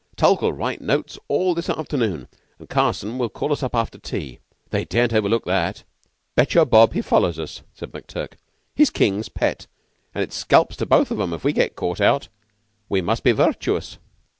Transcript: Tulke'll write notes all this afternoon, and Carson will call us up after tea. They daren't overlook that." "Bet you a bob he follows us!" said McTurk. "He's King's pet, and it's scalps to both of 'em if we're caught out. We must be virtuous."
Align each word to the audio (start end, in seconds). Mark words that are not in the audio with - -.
Tulke'll 0.15 0.51
write 0.51 0.81
notes 0.81 1.19
all 1.27 1.53
this 1.53 1.69
afternoon, 1.69 2.27
and 2.57 2.67
Carson 2.67 3.19
will 3.19 3.29
call 3.29 3.51
us 3.51 3.61
up 3.61 3.75
after 3.75 3.99
tea. 3.99 4.39
They 4.71 4.83
daren't 4.83 5.13
overlook 5.13 5.45
that." 5.45 5.83
"Bet 6.33 6.55
you 6.55 6.61
a 6.61 6.65
bob 6.65 6.93
he 6.93 7.03
follows 7.03 7.37
us!" 7.37 7.61
said 7.75 7.91
McTurk. 7.91 8.31
"He's 8.75 8.89
King's 8.89 9.29
pet, 9.29 9.67
and 10.15 10.23
it's 10.23 10.35
scalps 10.35 10.75
to 10.77 10.87
both 10.87 11.11
of 11.11 11.19
'em 11.19 11.33
if 11.33 11.43
we're 11.43 11.69
caught 11.75 12.01
out. 12.01 12.29
We 12.89 13.01
must 13.01 13.21
be 13.23 13.31
virtuous." 13.31 13.99